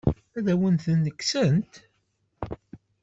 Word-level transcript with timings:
Ad 0.37 0.47
awen-ten-kksent? 0.53 1.73